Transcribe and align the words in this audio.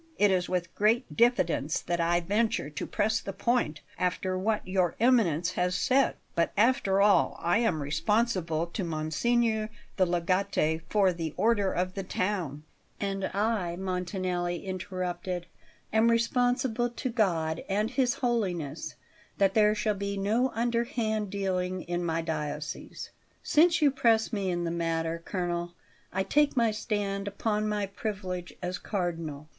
It 0.17 0.31
is 0.31 0.49
with 0.49 0.73
great 0.73 1.15
diffidence 1.15 1.79
that 1.81 2.01
I 2.01 2.21
venture 2.21 2.71
to 2.71 2.87
press 2.87 3.21
the 3.21 3.33
point 3.33 3.81
after 3.99 4.35
what 4.35 4.67
Your 4.67 4.95
Eminence 4.99 5.51
has 5.51 5.75
said; 5.75 6.15
but 6.33 6.51
after 6.57 6.99
all 7.01 7.37
I 7.39 7.59
am 7.59 7.83
responsible 7.83 8.65
to 8.65 8.83
Monsignor 8.83 9.69
the 9.97 10.07
Legate 10.07 10.81
for 10.89 11.13
the 11.13 11.35
order 11.37 11.71
of 11.71 11.93
the 11.93 12.01
town" 12.01 12.63
"And 13.09 13.25
I," 13.25 13.75
Montanelli 13.77 14.65
interrupted, 14.65 15.45
"am 15.93 16.09
responsible 16.09 16.89
to 16.89 17.09
God 17.11 17.63
and 17.69 17.91
His 17.91 18.15
Holiness 18.15 18.95
that 19.37 19.53
there 19.53 19.75
shall 19.75 19.93
be 19.93 20.17
no 20.17 20.49
underhand 20.55 21.29
dealing 21.29 21.83
in 21.83 22.03
my 22.03 22.23
diocese. 22.23 23.11
Since 23.43 23.83
you 23.83 23.91
press 23.91 24.33
me 24.33 24.49
in 24.49 24.63
the 24.63 24.71
matter, 24.71 25.21
colonel, 25.23 25.75
I 26.11 26.23
take 26.23 26.57
my 26.57 26.71
stand 26.71 27.27
upon 27.27 27.69
my 27.69 27.85
privilege 27.85 28.51
as 28.63 28.79
Cardinal. 28.79 29.47